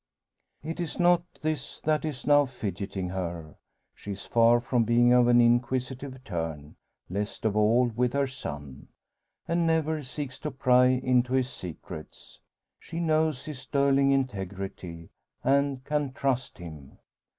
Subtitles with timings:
[0.63, 3.53] It is not this that is now fidgeting her.
[3.93, 6.75] She is far from being of an inquisitive turn
[7.07, 8.87] least of all with her son
[9.47, 12.39] and never seeks to pry into his secrets.
[12.79, 15.11] She knows his sterling integrity,
[15.43, 16.97] and can trust him.